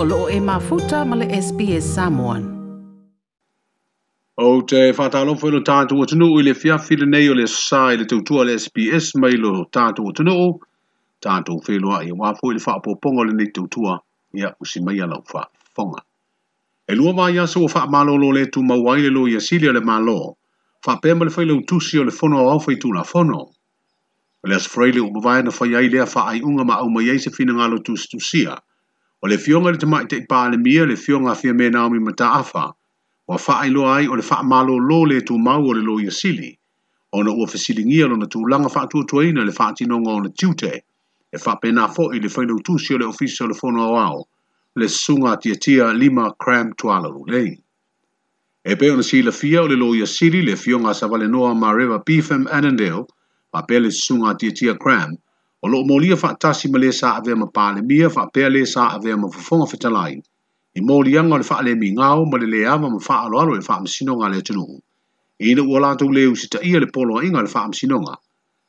o 0.00 0.04
loo 0.04 0.28
e 0.30 0.38
mafuta 0.38 1.04
ma 1.04 1.16
le 1.16 1.26
SPS 1.42 1.82
Samoan. 1.96 2.42
O 4.38 4.60
te 4.62 4.82
whātālofo 4.94 5.48
i 5.50 5.54
lo 5.56 5.60
tātou 5.66 6.04
atunuu 6.06 6.36
i 6.38 6.44
le 6.46 6.52
fiafile 6.54 7.08
nei 7.10 7.26
o 7.26 7.34
le 7.34 7.48
sā 7.50 7.80
i 7.96 7.98
le 7.98 8.06
tautua 8.12 8.44
le 8.46 8.54
SPS 8.54 9.08
mai 9.18 9.34
lo 9.34 9.64
tātou 9.74 10.06
atunuu, 10.12 10.52
tātou 11.26 11.58
whenua 11.66 12.04
i 12.06 12.12
wāfo 12.14 12.52
i 12.52 12.54
le 12.54 12.62
whaapoponga 12.62 13.24
le 13.26 13.34
nei 13.40 13.50
tautua 13.50 13.96
i 14.38 14.46
a 14.46 14.52
usimai 14.62 15.00
alau 15.02 15.18
whaafonga. 15.34 16.04
E 16.86 16.94
lua 16.94 17.16
wā 17.18 17.26
iaso 17.34 17.66
o 17.66 18.16
lo 18.22 18.30
le 18.38 18.46
tu 18.54 18.62
mauai 18.62 19.00
le 19.02 19.10
lo 19.10 19.26
i 19.26 19.34
sili 19.40 19.66
le 19.66 19.80
malo, 19.80 20.36
whaapema 20.86 21.26
le 21.26 21.34
whailau 21.34 21.64
tusi 21.66 21.98
o 21.98 22.04
le 22.06 22.12
whono 22.14 22.46
au 22.52 22.60
tu 22.68 22.92
la 22.92 23.02
whono. 23.02 23.50
Le 24.44 24.54
asfrei 24.54 24.92
le 24.92 25.00
umawai 25.00 25.42
na 25.42 25.50
whai 25.50 25.74
ai 25.74 25.88
lea 25.88 26.06
ai 26.22 26.40
unga 26.40 26.64
ma 26.64 26.74
au 26.76 26.88
mai 26.88 27.18
se 27.18 27.30
fina 27.30 27.52
ngalo 27.52 27.82
tusi 27.82 28.06
tusia, 28.06 28.56
O 29.22 29.26
le 29.26 29.36
fionga 29.44 29.70
le 29.74 29.78
tamai 29.82 30.04
te 30.06 30.16
ipa 30.20 30.48
le 30.50 30.58
mia 30.64 30.84
le 30.86 30.94
fionga 30.96 31.34
fia 31.34 31.52
me 31.52 31.68
naomi 31.68 31.98
ma 31.98 32.12
taafa, 32.12 32.64
wa 33.28 33.36
faa 33.38 33.66
ilo 33.66 33.82
ai 33.94 34.06
o 34.06 34.14
le 34.14 34.22
faa 34.22 34.42
malo 34.44 34.76
lo 34.90 35.00
le 35.10 35.20
tu 35.22 35.38
mau 35.46 35.62
o 35.70 35.72
le 35.78 35.82
lo 35.88 35.94
ia 36.00 36.10
sili, 36.20 36.50
o 37.12 37.22
na 37.22 37.32
ua 37.32 37.46
fesilingia 37.52 38.06
lo 38.06 38.16
na 38.16 38.26
tūlanga 38.26 38.70
faa 38.70 38.86
tua 38.86 39.02
tuaina 39.10 39.42
le 39.44 39.50
faa 39.58 39.74
tinonga 39.74 40.10
o 40.14 40.20
na 40.22 40.30
tiute, 40.38 40.72
e 41.34 41.38
faa 41.38 41.58
pena 41.62 41.88
fo 41.88 42.12
i 42.14 42.20
le 42.22 42.30
whainau 42.34 42.62
tusi 42.66 42.94
o 42.94 42.98
le 42.98 43.06
ofisi 43.10 43.42
o 43.44 43.48
le 43.50 43.54
fono 43.58 43.82
au 43.88 43.96
au, 44.06 44.20
le 44.78 44.86
sunga 44.88 45.36
tia 45.42 45.54
tia 45.56 45.92
lima 45.92 46.30
cram 46.38 46.72
tualaru 46.78 47.22
lei. 47.34 47.52
E 48.70 48.76
peo 48.78 48.94
na 48.96 49.02
sila 49.02 49.32
fia 49.32 49.62
o 49.62 49.66
le 49.66 49.74
lo 49.74 49.94
ia 49.98 50.06
sili 50.06 50.42
le 50.46 50.54
fionga 50.54 50.94
sa 50.94 51.06
valenoa 51.10 51.58
noa 51.58 51.74
rewa 51.74 51.98
BFM 52.06 52.46
Annandale, 52.54 53.02
ma 53.52 53.62
pele 53.66 53.90
sunga 53.90 54.38
tia 54.38 54.52
tia 54.52 54.74
cram, 54.78 55.18
o 55.60 55.68
lo 55.68 55.78
molia 55.84 56.16
fa 56.16 56.28
tasi 56.42 56.68
ma 56.70 56.78
le 56.78 56.92
sa 56.92 57.08
ave 57.18 57.34
ma 57.34 57.46
pa 57.56 57.66
e 57.72 57.74
le 57.78 57.82
mia 57.90 58.08
fa 58.16 58.22
pe 58.34 58.42
le 58.54 58.62
sa 58.74 58.82
ave 58.96 59.10
ma 59.18 59.26
fo 59.34 59.40
fonga 59.48 59.66
fa 59.70 59.78
i 60.08 60.80
molia 60.88 61.20
ngol 61.26 61.42
fa 61.48 61.56
le 61.66 61.72
mi 61.80 61.88
ngao 61.96 62.22
ma 62.30 62.36
le 62.40 62.46
le 62.52 62.60
ama 62.74 62.88
ma 62.94 63.00
fa 63.08 63.14
alo 63.24 63.36
alo 63.42 63.52
e 63.56 63.60
fa 63.66 63.74
am 63.80 63.86
sino 63.94 64.12
nga 64.18 64.28
le 64.32 64.40
tunu 64.46 64.66
i 65.40 65.50
no 65.56 65.62
wala 65.72 65.90
tu 66.00 66.06
le 66.14 66.22
usi 66.30 66.46
ta 66.52 66.58
ia 66.68 66.78
le 66.82 66.86
polo 66.94 67.14
i 67.26 67.30
ngol 67.34 67.48
fa 67.54 67.60
am 67.66 67.72
sino 67.80 67.96
nga 68.02 68.14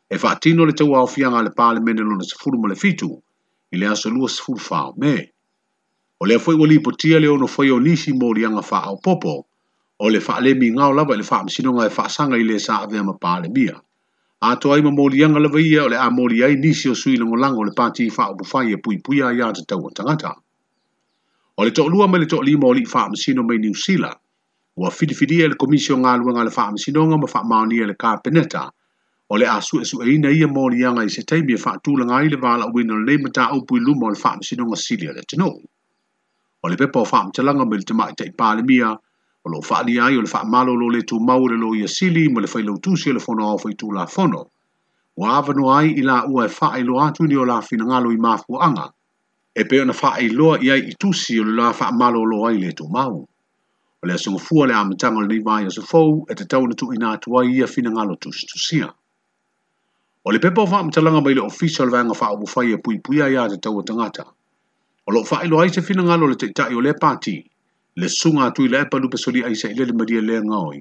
e 0.09 0.15
fa 0.21 0.29
tino 0.43 0.61
le 0.67 0.73
tau 0.79 0.89
ofia 1.03 1.27
nga 1.31 1.39
le 1.45 1.51
pa 1.57 1.65
le 1.75 1.79
mene 1.85 2.01
lo 2.07 2.13
na 2.17 2.25
se 2.29 2.35
furu 2.41 2.57
ma 2.61 2.67
le 2.71 2.75
fitu 2.83 3.09
i 3.73 3.77
le 3.79 3.85
aso 3.93 4.07
lua 4.15 4.27
se 4.33 4.39
furu 4.45 4.57
fa 4.69 4.79
me 5.01 5.13
o 6.19 6.23
le 6.29 6.37
foi 6.43 6.55
wali 6.61 6.77
po 6.85 6.89
tia 6.99 7.17
le 7.21 7.27
ono 7.35 7.47
foi 7.55 7.69
o 7.69 7.77
nisi 7.85 8.11
molia 8.21 8.49
nga 8.53 8.63
fa 8.71 8.77
au 8.89 8.97
popo 9.05 9.35
o 10.03 10.09
le 10.13 10.19
fa 10.25 10.33
le 10.43 10.51
mi 10.59 10.67
ngao 10.75 10.91
lava 10.97 11.13
le 11.19 11.23
fa 11.29 11.35
am 11.41 11.49
sino 11.55 11.69
nga 11.75 11.83
e 11.85 11.89
fa 11.97 12.05
sanga 12.15 12.37
i 12.41 12.49
le 12.49 12.57
sa 12.65 12.73
ave 12.83 12.99
ma 13.07 13.13
pa 13.23 13.31
le 13.45 13.49
mia 13.55 13.75
atoai 14.39 14.81
ma 14.81 14.91
molianga 14.91 15.39
lava 15.39 15.59
ia 15.59 15.83
o 15.83 15.87
le 15.91 15.97
a 15.97 16.09
moli 16.09 16.41
ai 16.43 16.55
nisi 16.55 16.87
o 16.89 16.93
sui 16.93 17.17
langolago 17.17 17.59
o 17.59 17.63
le 17.67 17.73
pati 17.75 18.07
faaupufai 18.09 18.71
e 18.71 18.77
puipuia 18.83 19.35
iā 19.35 19.51
tatau 19.53 19.83
o 19.87 19.89
tagata 19.91 20.31
o 21.59 21.63
le 21.63 21.71
toʻalua 21.75 22.07
mai 22.07 22.21
le 22.23 22.27
toʻalima 22.31 22.71
o 22.71 22.73
fa 22.87 23.03
faamasino 23.11 23.43
mai 23.43 23.59
niusila 23.59 24.11
ua 24.79 24.89
fidifidia 24.95 25.43
i 25.45 25.49
le 25.51 25.59
komisi 25.59 25.91
o 25.91 25.99
galuega 25.99 26.47
fa 26.51 26.71
le 26.71 26.99
nga 27.07 27.17
ma 27.19 27.27
maoni 27.43 27.75
i 27.75 27.85
le 27.85 27.95
peneta, 28.23 28.71
o 29.29 29.35
le 29.35 29.43
a 29.45 29.59
suʻesuʻeina 29.59 30.31
ia 30.31 30.47
moliaga 30.47 31.03
i 31.03 31.09
se 31.09 31.23
taimi 31.27 31.53
e 31.53 31.57
faatulaga 31.57 32.15
ai 32.23 32.29
le 32.29 32.37
valaauina 32.39 32.95
o 32.95 33.03
mata 33.19 33.51
au 33.51 33.65
pui 33.67 33.79
luma 33.83 34.07
o 34.07 34.11
le 34.11 34.15
nga 34.15 34.75
sili 34.77 35.07
le 35.11 35.19
atunuu 35.19 35.59
o 36.63 36.67
le 36.69 36.75
pepa 36.79 36.99
o 37.01 37.05
faamatalaga 37.05 37.65
mai 37.67 37.77
le 37.77 37.83
tamaʻi 37.83 38.99
o 39.45 39.49
lo 39.49 39.61
faaalia 39.61 40.03
ai 40.05 40.17
o 40.17 40.21
le 40.21 40.27
faamalo 40.27 40.73
lo 40.75 40.89
le 40.89 41.01
tumau 41.03 41.47
le 41.47 41.55
lo 41.55 41.71
ia 41.75 41.87
sili 41.87 42.27
ma 42.29 42.41
le 42.41 42.47
failoutusi 42.47 43.09
e 43.09 43.13
le 43.13 43.19
fonoao 43.19 43.57
faitulafono 43.57 44.45
ua 45.17 45.37
avanoa 45.37 45.79
ai 45.79 45.89
i 45.95 46.01
laʻua 46.03 46.45
e 46.45 46.49
faailoa 46.49 47.07
atu 47.07 47.23
ni 47.23 47.35
o 47.35 47.45
lafinagalo 47.45 48.11
i 48.11 48.17
mafuaaga 48.17 48.91
e 49.55 49.63
pei 49.63 49.79
ona 49.79 49.93
faailoa 49.93 50.59
i 50.59 50.71
ai 50.71 50.79
i 50.79 50.93
tusi 50.99 51.39
o 51.39 51.43
le 51.43 51.51
la 51.55 51.71
faamalōlō 51.71 52.47
ai 52.49 52.57
le 52.57 52.71
tumau 52.73 53.27
o 54.03 54.07
le 54.07 54.13
asogafua 54.13 54.67
le 54.67 54.73
amataga 54.73 55.15
o 55.17 55.21
lenei 55.23 55.39
vaiasofou 55.39 56.25
e 56.31 56.35
tatau 56.35 56.67
na 56.67 56.75
tuuina 56.75 57.11
atu 57.11 57.39
ai 57.39 57.47
ia 57.63 57.67
finagalo 57.67 58.15
tusitusia 58.19 58.91
o 60.25 60.31
le 60.31 60.39
pepa 60.39 60.61
o 60.61 60.67
faamatalaga 60.67 61.21
mai 61.23 61.33
le 61.33 61.41
ofisa 61.41 61.83
o 61.83 61.85
le 61.87 61.91
vaega 61.95 62.13
faauvufai 62.13 62.71
e 62.71 62.77
puipuia 62.77 63.29
iā 63.31 63.47
tatau 63.49 63.77
o 63.79 63.83
tagata 63.83 64.25
o 65.07 65.11
loo 65.11 65.23
faailoa 65.23 65.63
ai 65.63 65.69
se 65.69 65.81
finagalo 65.81 66.25
o 66.25 66.29
le 66.29 66.35
taʻitaʻi 66.35 66.75
o 66.77 66.81
le 66.81 66.93
pati 66.99 67.48
le 67.99 68.07
sunga 68.07 68.43
atu 68.47 68.65
ila 68.65 68.79
epa 68.85 68.99
lupe 69.03 69.17
soli 69.17 69.41
aisa 69.43 69.69
ile 69.71 69.85
le 69.85 69.93
maria 69.99 70.21
lea 70.27 70.41
ngaoi. 70.47 70.79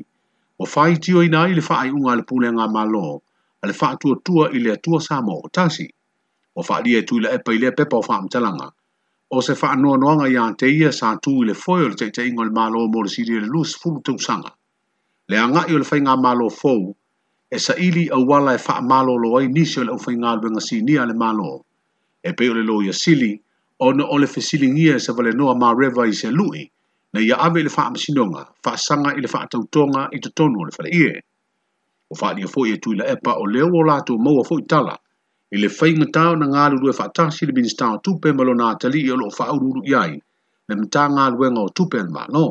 O 0.58 0.64
fai 0.72 0.92
tio 1.04 1.18
ina 1.26 1.48
ile 1.50 1.60
faa 1.68 1.82
i 1.88 1.90
unga 1.90 2.12
le 2.18 2.22
pule 2.28 2.48
nga 2.54 2.64
malo, 2.76 3.06
ale 3.62 3.74
faa 3.80 3.94
tua 4.00 4.14
tua 4.26 4.44
ile 4.56 4.70
atua 4.72 4.98
samo 5.08 5.34
o 5.44 5.48
tasi. 5.56 5.86
O 6.54 6.60
faa 6.68 6.80
lia 6.86 7.02
tu 7.06 7.14
ila 7.18 7.28
epa 7.36 7.50
ile 7.56 7.68
pepa 7.78 7.96
o 7.96 8.02
faa 8.08 8.22
mtalanga. 8.22 8.68
O 9.34 9.42
se 9.46 9.54
faa 9.60 9.74
noa 9.82 9.96
noanga 10.00 10.26
ya 10.34 10.42
ante 10.48 10.66
ia 10.80 10.92
sa 10.92 11.10
atu 11.10 11.42
ile 11.42 11.54
foyo 11.54 11.88
le 11.88 11.94
teite 12.00 12.22
ingo 12.28 12.44
le 12.44 12.50
malo 12.60 12.80
mo 12.92 13.02
le 13.02 13.08
siri 13.14 13.34
e 13.36 13.40
le 13.42 13.48
lus 13.54 13.70
furu 13.80 13.98
te 14.04 14.10
usanga. 14.18 14.50
Le 15.28 15.36
anga 15.44 15.62
i 15.70 15.74
ole 15.74 15.84
fai 15.90 16.00
nga 16.00 16.14
malo 16.26 16.46
fou, 16.60 16.94
e 17.50 17.56
sa 17.58 17.74
ili 17.86 18.04
au 18.14 18.22
wala 18.30 18.54
e 18.54 18.58
faa 18.66 18.80
malo 18.92 19.12
lo 19.22 19.34
ai 19.38 19.46
nisi 19.54 19.76
ole 19.80 19.90
au 19.92 19.98
fai 20.04 20.14
nga 20.18 20.28
alwe 20.34 20.48
ngasi 20.54 20.76
nia 20.86 21.02
le 21.08 21.14
malo. 21.24 21.50
E 22.22 22.30
pe 22.36 22.44
ole 22.52 22.62
lo 22.68 22.76
ya 22.88 22.92
sili, 23.02 23.32
o 23.78 23.86
ole 24.14 24.26
fesili 24.34 24.66
ngia 24.74 24.94
e 24.96 25.00
sa 25.04 25.12
vale 25.16 25.32
noa 25.38 25.54
ma 25.60 25.68
reva 25.80 26.04
i 26.06 26.14
se 26.20 26.28
lui, 26.38 26.62
na 27.12 27.20
ia 27.20 27.36
ave 27.38 27.62
le 27.62 27.70
faa 27.70 27.90
masinonga, 27.90 28.42
faa 28.64 28.76
sanga 28.86 29.10
ile 29.18 29.28
faa 29.34 29.46
tautonga 29.52 30.02
i 30.12 30.18
tatono 30.24 30.58
le 30.66 30.72
fale 30.76 30.90
ie. 31.02 31.14
O 32.10 32.14
faa 32.20 32.32
ni 32.34 32.42
afo 32.46 32.60
e 32.72 32.76
tui 32.82 32.94
la 32.98 33.04
epa 33.14 33.32
o 33.42 33.46
leo 33.52 33.68
o 33.78 33.82
lato 33.90 34.12
mau 34.24 34.36
afo 34.42 34.54
i 34.58 34.64
tala, 34.72 34.94
ile 35.54 35.68
fai 35.78 35.92
ngatao 35.98 36.32
na 36.38 36.46
ngā 36.52 36.62
lulu 36.72 36.86
e 36.92 36.94
faa 36.98 37.12
tasi 37.16 37.42
le 37.48 37.52
ministao 37.58 37.94
tupe 38.04 38.28
malo 38.38 38.52
na 38.58 38.64
atali 38.72 39.00
i 39.06 39.10
olo 39.16 39.26
faa 39.38 39.50
ururu 39.56 39.82
iai, 39.92 40.12
na 40.68 40.72
mta 40.80 41.02
ngā 41.14 41.24
luenga 41.34 41.60
o 41.60 41.68
tupe 41.76 41.98
ma 42.14 42.22
no. 42.34 42.46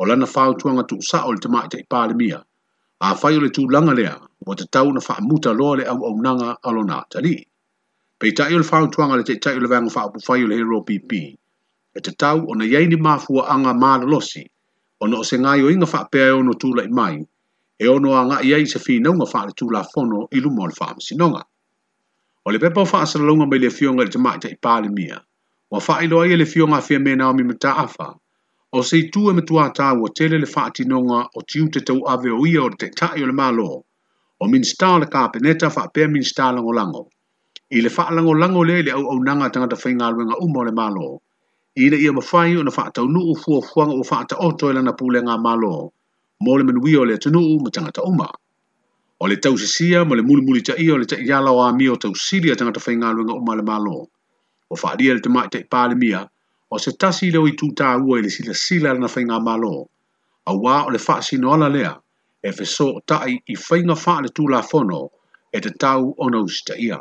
O 0.00 0.06
lana 0.08 0.26
faa 0.34 0.48
utuanga 0.54 0.84
tu 0.90 0.96
sa 1.10 1.18
o 1.28 1.32
le 1.34 1.40
tama 1.44 1.60
i 1.66 1.70
tei 1.72 1.84
pāle 1.92 2.14
mia, 2.20 2.38
a 3.06 3.14
fai 3.20 3.32
o 3.36 3.40
le 3.42 3.50
langa 3.74 3.94
lea, 3.98 4.12
o 4.48 4.54
te 4.58 4.64
tau 4.74 4.86
na 4.92 5.00
faa 5.08 5.20
muta 5.28 5.50
loa 5.58 5.76
le 5.78 5.84
au 5.92 5.98
au 6.10 6.14
nanga 6.26 6.50
alo 6.68 6.82
na 6.88 6.96
atali. 7.02 7.34
Pei 8.18 8.32
tae 8.36 8.54
o 8.54 8.58
le 8.60 8.66
faa 8.70 8.84
utuanga 8.86 9.16
le 9.18 9.24
tei 9.28 9.38
tae 9.42 9.54
o 9.56 9.68
vanga 9.72 9.90
faa 9.96 10.06
upu 10.08 10.18
fai 10.26 10.40
o 10.44 10.48
hero 10.56 10.80
pipi, 10.86 11.22
e 11.94 12.00
te 12.00 12.12
tau 12.12 12.38
o 12.50 12.54
na 12.54 12.64
yeini 12.64 12.96
mafua 12.96 13.44
anga 13.54 13.74
maa 13.74 13.98
losi, 14.12 14.42
o 15.00 15.04
na 15.06 15.16
o 15.18 15.22
se 15.28 15.36
ngai 15.38 15.60
o 15.64 15.68
inga 15.74 15.86
wha 15.92 16.00
pēa 16.12 16.28
e 16.32 16.38
ono 16.40 16.52
tula 16.60 16.82
i 16.82 16.88
mai, 16.98 17.16
e 17.78 17.86
ono 17.94 18.08
a 18.18 18.22
ngai 18.28 18.52
ei 18.56 18.66
se 18.72 18.78
whina 18.84 19.08
unga 19.10 19.26
wha 19.32 19.40
le 19.46 19.52
tūla 19.58 19.80
fono 19.92 20.26
i 20.36 20.40
luma 20.42 20.62
o 20.62 20.66
le 20.70 20.74
wha 20.80 20.86
amasinonga. 20.92 21.42
O 22.46 22.50
le 22.50 22.58
pepa 22.58 22.80
o 22.80 22.84
wha 22.84 22.98
asara 23.02 23.24
lunga 23.24 23.46
mai 23.46 23.58
le 23.62 23.70
fionga 23.70 24.02
le 24.04 24.10
te 24.40 24.48
i 24.50 24.56
pāle 24.58 24.88
mia, 24.90 25.20
wa 25.70 25.78
wha 25.80 26.02
ilo 26.02 26.20
ai 26.20 26.36
le 26.36 26.44
fionga 26.46 26.80
fia 26.82 26.98
mena 26.98 27.28
o 27.28 27.32
mi 27.32 27.42
mta 27.44 27.76
afa, 27.86 28.10
o 28.74 28.82
se 28.82 28.96
i 28.98 29.10
tū 29.14 29.30
e 29.30 29.34
metu 29.38 29.58
ata 29.60 29.92
ua 29.94 30.10
tele 30.10 30.38
le 30.38 30.48
wha 30.50 30.66
atinonga 30.66 31.20
o 31.34 31.40
tiu 31.46 31.70
te 31.70 31.80
tau 31.80 32.02
ave 32.10 32.30
o 32.30 32.42
ia 32.46 32.62
o 32.62 32.70
te 32.70 32.90
tae 32.90 33.22
o 33.22 33.26
le 33.26 33.32
maa 33.32 33.52
o 34.42 34.48
minsta 34.48 34.98
le 34.98 35.06
ka 35.06 35.30
peneta 35.30 35.70
wha 35.70 35.86
pēa 35.94 36.10
minsta 36.10 36.50
lango 36.50 36.72
lango. 36.74 37.06
I 37.70 37.80
le 37.80 37.88
wha 37.88 38.10
lango 38.10 38.34
lango 38.34 38.62
le 38.66 38.82
le 38.82 38.90
au 38.90 39.06
au 39.14 39.18
nanga 39.22 39.50
tangata 39.50 39.76
whainga 39.78 40.10
luenga 40.10 40.34
umo 40.42 40.64
le 40.66 40.72
maa 40.74 40.90
ile 41.76 41.96
ia 41.98 42.12
mafai 42.12 42.56
ona 42.56 42.70
faatau 42.70 43.08
nuu 43.08 43.34
fuafuaga 43.34 43.92
ua 43.94 44.04
faataoto 44.04 44.66
i 44.66 44.70
e 44.70 44.74
lana 44.74 44.92
pulega 44.94 45.34
malo 45.42 45.90
mo 46.42 46.54
le 46.58 46.62
manuia 46.64 47.00
o 47.00 47.04
le 47.04 47.14
atunuu 47.18 47.58
ma 47.64 47.70
tagata 47.70 48.02
uma 48.06 48.28
o 49.20 49.26
le 49.28 49.34
tausisia 49.36 50.04
ma 50.06 50.14
le 50.16 50.22
mulimuli 50.22 50.60
taʻia 50.68 50.92
o 50.94 50.98
le 51.02 51.06
taʻiala 51.12 51.50
o 51.56 51.58
amia 51.68 51.90
o 51.92 51.96
tausili 51.98 52.52
a 52.52 52.56
tagata 52.56 52.78
faigaluega 52.84 53.34
uma 53.34 53.56
le 53.58 53.62
malo 53.70 53.98
ua 54.70 54.76
faaalia 54.82 55.14
le 55.14 55.20
tamaʻi 55.26 55.48
taʻipalemia 55.52 56.20
o 56.70 56.78
se 56.84 56.92
tasi 57.00 57.30
leo 57.34 57.42
i 57.50 57.58
tutāua 57.60 58.18
i 58.18 58.22
le 58.26 58.30
silasila 58.36 58.94
lana 58.94 59.08
faiga 59.14 59.40
malo 59.46 59.74
auā 60.50 60.76
o 60.86 60.90
le 60.94 60.98
faasinoala 61.06 61.68
lea 61.76 61.94
efeso 62.50 62.86
o 62.96 63.00
taʻi 63.10 63.34
i 63.52 63.56
faiga 63.58 63.94
faaletulafono 64.04 65.00
e 65.56 65.58
tatau 65.60 66.14
ona 66.24 66.38
usi 66.46 66.62
taʻia 66.70 66.98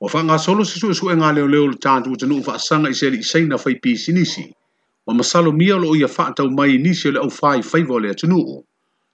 o 0.00 0.08
fanga 0.08 0.38
solo 0.38 0.64
se 0.64 0.78
su 0.78 0.94
sue 0.94 1.14
nga 1.16 1.28
leo 1.32 1.48
leo 1.52 1.66
le 1.70 1.76
tantu 1.84 2.06
utanu 2.14 2.34
ufa 2.40 2.52
asanga 2.58 2.88
isi 2.92 3.04
ali 3.06 3.18
isaina 3.24 3.58
fai 3.58 3.74
pisi 3.82 4.12
nisi. 4.12 4.54
Wa 5.06 5.14
masalo 5.14 5.52
mia 5.52 5.74
lo 5.76 5.96
ia 5.96 6.08
faa 6.08 6.30
tau 6.36 6.50
mai 6.50 6.78
nisi 6.78 7.08
ole 7.08 7.18
au 7.18 7.30
fai 7.30 7.62
fai 7.62 7.82
vole 7.82 8.08
atanu 8.10 8.36
u. 8.38 8.56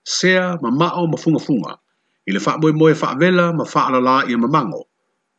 Sea 0.03 0.57
ma 0.61 0.69
mao 0.71 1.07
ma 1.07 1.17
funga 1.17 1.39
funga. 1.39 1.73
Ile 2.27 2.39
faa 2.39 2.57
moe 2.61 2.71
moe 2.71 2.93
faa 2.93 3.15
vela 3.17 3.53
ma 3.53 3.65
faa 3.65 3.87
ala 3.87 3.99
laa 3.99 4.25
ia 4.29 4.37
mamango. 4.37 4.81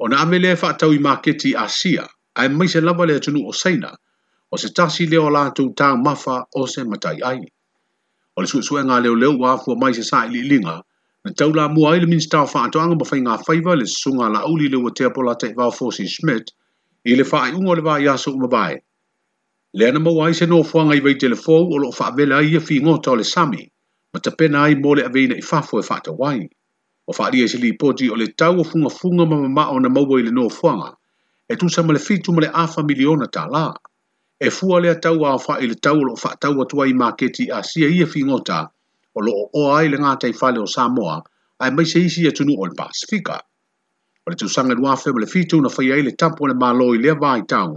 O 0.02 0.08
na 0.08 0.16
amele 0.20 0.56
faa 0.56 0.72
tau 0.72 0.90
i 0.92 0.98
maketi 0.98 1.54
a 1.54 1.68
sia. 1.68 2.08
Ae 2.34 2.48
mai 2.48 2.66
se 2.68 2.80
lava 2.80 3.06
le 3.06 3.14
atanu 3.16 3.46
o 3.46 3.52
saina. 3.52 3.90
O 4.50 4.56
se 4.58 4.68
tasi 4.74 5.06
leo 5.06 5.30
la 5.30 5.50
tau 5.50 5.70
tau 5.78 5.96
mafa 5.96 6.42
o 6.56 6.66
se 6.66 6.82
matai 6.84 7.22
ai. 7.22 7.40
O 8.36 8.40
le 8.42 8.46
su 8.46 8.62
sue 8.62 8.82
nga 8.84 8.98
leo 9.00 9.14
leo 9.14 9.38
wafu 9.38 9.76
mai 9.78 9.94
se 9.94 10.02
saa 10.02 10.26
ili 10.26 10.38
ilinga. 10.40 10.82
Tau 11.34 11.52
la 11.52 11.66
mua 11.68 11.90
ai 11.92 12.00
le 12.00 12.06
minister 12.06 12.38
wha 12.40 12.62
atoanga 12.66 12.94
anga 12.94 13.04
whai 13.10 13.20
ngā 13.20 13.36
whaiva 13.46 13.74
le 13.78 13.86
sunga 13.92 14.28
la 14.30 14.42
uli 14.46 14.68
lewa 14.70 14.92
te 14.94 15.04
apola 15.08 15.34
te 15.42 15.48
vau 15.58 15.72
fosi 15.74 16.06
Smith 16.12 16.52
i 17.10 17.16
le 17.18 17.24
wha 17.30 17.40
unga 17.50 17.74
le 17.74 17.82
vā 17.82 17.96
uma 18.32 18.48
bai. 18.48 18.76
Le 19.74 19.88
ana 19.88 19.98
mau 19.98 20.20
ai 20.22 20.34
se 20.34 20.46
no 20.46 20.62
fuanga 20.62 20.94
i 20.94 21.00
vei 21.00 21.16
telefou 21.18 21.66
o 21.74 21.78
lo 21.82 21.90
wha 21.90 22.10
vela 22.16 22.40
i 22.42 22.54
a 22.56 22.60
fi 22.60 22.78
ngota 22.80 23.10
o 23.10 23.14
le 23.16 23.24
sami 23.24 23.66
ma 24.12 24.20
te 24.20 24.30
pena 24.38 24.62
ai 24.68 24.74
mole 24.76 25.02
a 25.02 25.08
veina 25.08 25.34
i 25.36 25.42
whafo 25.42 25.80
e 25.80 25.82
wha 25.88 25.98
te 26.00 26.10
wai. 26.14 26.46
O 27.08 27.12
wha 27.18 27.28
ria 27.30 27.48
se 27.48 27.58
li 27.58 27.72
poti 27.76 28.08
o 28.10 28.14
le 28.14 28.26
tau 28.28 28.60
o 28.60 28.64
funga 28.64 28.88
funga 28.90 29.26
ma 29.26 29.36
mama 29.38 29.64
o 29.72 29.80
na 29.80 29.88
maua 29.88 30.20
i 30.20 30.22
le 30.22 30.30
no 30.30 30.46
fuanga 30.48 30.94
e 31.48 31.56
tu 31.56 31.68
sa 31.68 31.82
male 31.82 31.98
fitu 31.98 32.32
male 32.32 32.52
fa 32.52 32.82
miliona 32.86 33.26
ta 33.26 33.46
la. 33.50 33.74
E 34.38 34.50
fua 34.50 34.78
lea 34.80 34.94
tau 35.00 35.24
a 35.24 35.34
wha 35.34 35.58
i 35.58 35.66
le 35.66 35.74
tau 35.74 35.96
o 35.98 36.04
lo 36.06 36.14
wha 36.14 36.36
tau 36.38 36.62
atua 36.62 36.86
i 36.86 36.94
maketi 36.94 37.50
a 37.50 37.64
sia 37.64 37.88
i 37.88 38.02
a 38.02 38.06
fi 38.06 38.22
ngota 38.22 38.70
o 39.16 39.20
lo 39.24 39.32
o 39.58 39.64
ai 39.74 39.88
le 39.88 39.96
ngātai 39.98 40.32
whale 40.40 40.60
o 40.62 40.66
Samoa, 40.66 41.14
ai 41.64 41.70
mai 41.72 41.84
se 41.92 42.00
isi 42.04 42.26
e 42.28 42.32
tunu 42.36 42.56
o 42.60 42.66
le 42.68 42.74
Pasifika. 42.80 43.40
O 44.26 44.30
le 44.30 44.36
tūsanga 44.42 44.76
nu 44.76 44.88
awhi 44.92 45.14
le 45.22 45.26
fitu 45.34 45.60
na 45.64 45.70
whai 45.74 46.02
le 46.04 46.12
tapu 46.22 46.46
le 46.46 46.54
mālo 46.54 46.90
i 46.94 46.98
lea 47.00 47.14
vai 47.20 47.40
tau, 47.54 47.72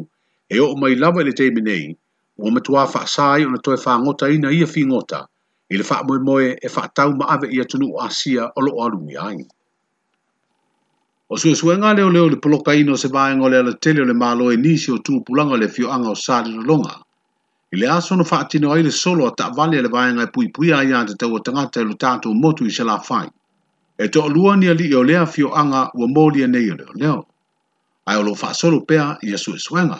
e 0.53 0.59
o 0.59 0.75
mai 0.75 0.95
lava 0.95 1.23
le 1.23 1.31
teimi 1.31 1.61
nei, 1.61 1.85
ua 2.37 2.51
matua 2.51 2.83
wha 2.85 3.03
asai 3.03 3.45
o 3.45 3.49
na 3.49 3.57
toi 3.63 3.77
wha 3.85 3.93
ngota 4.03 4.29
ina 4.35 4.51
ia 4.51 4.67
fi 4.67 4.83
ngota, 4.85 5.21
i 5.73 5.77
le 5.79 5.85
wha 5.89 6.03
moe 6.07 6.19
moe 6.27 6.47
e 6.51 6.67
wha 6.75 6.87
tau 6.97 7.15
ma 7.15 7.25
awe 7.35 7.47
i 7.55 7.61
atunu 7.63 7.87
o 7.93 8.01
Asia 8.07 8.51
o 8.57 8.61
lo 8.61 8.71
o 8.75 8.83
alumi 8.83 9.15
ai. 9.15 9.39
O 11.31 11.37
sue 11.37 11.55
sue 11.55 11.77
ngā 11.77 11.95
leo 11.95 12.09
leo 12.09 12.27
le 12.29 12.35
poloka 12.35 12.73
ino 12.75 12.95
se 12.97 13.07
vāenga 13.07 13.45
o 13.45 13.49
le 13.53 13.77
tele 13.79 14.01
o 14.03 14.07
le 14.11 14.15
mālo 14.17 14.51
e 14.51 14.57
nisi 14.57 14.91
o 14.91 14.97
tūpulanga 14.99 15.61
le 15.61 15.69
fio 15.71 15.89
anga 15.93 16.09
o 16.09 16.15
sāri 16.17 16.51
ralonga, 16.51 16.67
longa, 16.97 16.97
I 17.73 17.77
le 17.77 17.85
aso 17.87 18.15
no 18.15 18.23
fati 18.23 18.57
no 18.57 18.71
ai 18.73 18.81
le 18.81 18.89
solo 18.89 19.27
a 19.27 19.31
ta'avali 19.31 19.77
a 19.77 19.81
le 19.85 19.89
vaenga 19.93 20.21
i 20.23 20.25
e 20.25 20.29
pui 20.33 20.47
pui 20.49 20.71
ai 20.73 20.89
te 21.05 21.13
tau 21.21 21.35
o 21.37 21.39
tangata 21.39 21.79
i 21.83 21.83
e 21.85 21.87
lo 21.89 21.93
tātou 21.93 22.33
motu 22.33 22.65
i 22.65 22.71
se 22.73 22.83
la 22.83 22.95
fai. 22.97 23.29
E 23.95 24.07
to 24.09 24.23
lua 24.27 24.55
ni 24.57 24.67
ali 24.73 24.87
e 24.89 24.95
o 24.97 25.03
lea 25.05 25.27
fio 25.29 25.51
anga 25.53 25.83
ua 25.93 26.07
mōli 26.09 26.41
e 26.45 26.47
nei 26.47 26.67
o 26.71 26.75
leo 26.79 26.95
leo. 26.97 27.21
Ai 28.09 28.15
o 28.17 28.23
lo 28.25 28.33
fa 28.33 28.53
solo 28.57 28.81
pea 28.89 29.19
i 29.21 29.33
asu 29.37 29.53
e 29.53 29.59
suenga. 29.61 29.99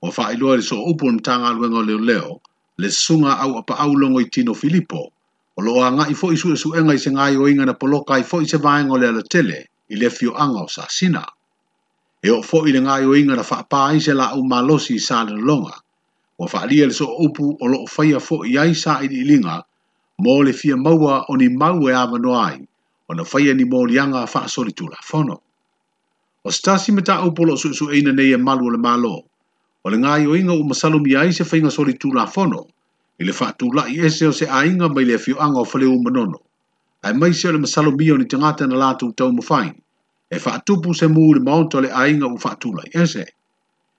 O 0.00 0.08
fa 0.10 0.30
i 0.32 0.38
lua 0.40 0.56
le 0.56 0.62
so 0.62 0.80
upo 0.88 1.10
ni 1.12 1.20
tanga 1.20 1.50
luenga 1.52 1.76
o 1.84 1.84
leo 1.84 1.98
leo, 1.98 2.40
le 2.80 2.88
sunga 2.88 3.36
au 3.44 3.58
apa 3.58 3.76
au 3.76 3.92
longo 3.94 4.20
i 4.20 4.30
tino 4.32 4.54
filipo. 4.54 5.12
O 5.54 5.60
lo 5.60 5.76
anga 5.84 6.08
i 6.08 6.14
fo 6.14 6.32
i 6.32 6.36
su 6.36 6.50
e 6.54 6.56
suenga 6.56 6.94
i 6.96 6.98
se 6.98 7.10
ngai 7.12 7.36
o 7.36 7.44
inga 7.46 7.66
na 7.66 7.74
poloka 7.74 8.16
i 8.16 8.22
fo 8.24 8.40
i 8.40 8.48
se 8.48 8.56
vaenga 8.56 8.92
o 8.96 8.96
lea 8.96 9.12
le 9.12 9.22
tele 9.28 9.64
i 9.92 9.96
le 10.00 10.08
fio 10.08 10.32
anga 10.32 10.64
o 10.64 10.68
sa 10.68 10.88
sina. 10.88 11.26
E 12.24 12.30
o 12.32 12.40
fo 12.40 12.64
i 12.64 12.72
le 12.72 12.80
ngai 12.80 13.04
o 13.04 13.12
inga 13.14 13.36
na 13.36 13.42
fa 13.44 13.60
apa 13.68 13.92
i 13.92 14.00
se 14.00 14.16
la 14.16 14.32
umalosi 14.32 14.94
i 14.96 14.98
sa 14.98 15.22
le 15.28 15.36
longa 15.36 15.76
o 16.38 16.46
faalia 16.46 16.86
le 16.86 16.92
so 16.92 17.06
upu 17.18 17.56
o 17.60 17.66
loo 17.68 17.86
faia 17.86 18.20
fo 18.20 18.42
i 18.44 18.56
ai 18.60 18.74
sa 18.74 18.98
i 19.02 19.08
linga 19.08 19.62
mo 20.22 20.42
le 20.44 20.52
fia 20.52 20.76
maua 20.76 21.24
o 21.32 21.36
ni 21.36 21.48
mau 21.48 21.80
e 21.88 21.92
ava 21.92 22.18
no 22.18 22.34
ai 22.38 22.60
o 23.08 23.14
na 23.14 23.24
faia 23.24 23.54
ni 23.56 23.64
mo 23.64 23.84
lianga 23.88 24.20
a 24.22 24.26
faa 24.26 24.46
soli 24.48 24.72
tula 24.72 24.96
fono. 25.02 25.36
O 26.44 26.50
stasi 26.50 26.92
me 26.92 27.02
ta 27.02 27.22
upu 27.24 27.44
lo 27.46 27.56
su 27.56 27.72
su 27.74 27.86
eina 27.90 28.12
nei 28.12 28.32
e 28.34 28.36
malu 28.36 28.68
le 28.70 28.76
malo 28.78 29.20
o 29.84 29.88
le 29.90 29.96
ngai 29.96 30.26
o 30.26 30.36
inga 30.36 30.52
u 30.52 30.62
masalu 30.64 31.00
mi 31.00 31.16
ai 31.16 31.32
se 31.32 31.44
fainga 31.44 31.70
soli 31.70 31.96
tula 31.98 32.26
fono 32.26 32.66
i 33.18 33.24
le 33.24 33.32
faa 33.32 33.52
tula 33.56 33.88
i 33.88 34.00
ese 34.04 34.28
o 34.28 34.32
se 34.36 34.44
a 34.44 34.60
inga 34.68 34.88
mai 34.92 35.04
le 35.08 35.16
fio 35.18 35.40
anga 35.40 35.64
o 35.64 35.64
fale 35.64 35.88
u 35.88 35.96
manono 36.04 36.38
ai 37.02 37.14
mai 37.16 37.32
se 37.32 37.48
o 37.48 37.52
le 37.52 37.60
masalu 37.64 37.96
mi 37.96 38.12
o 38.12 38.16
ni 38.20 38.28
tangata 38.28 38.66
na 38.68 38.76
latu 38.82 39.08
tau 39.16 39.32
mafain 39.32 39.72
e 40.28 40.36
faa 40.44 40.60
tupu 40.66 40.92
se 40.94 41.06
mu 41.08 41.32
le 41.34 41.40
maonto 41.40 41.80
le 41.80 41.88
a 41.88 42.02
inga 42.12 42.28
u 42.28 42.36
faa 42.44 42.56
tula 42.60 42.82
i 42.92 43.00
ese 43.02 43.24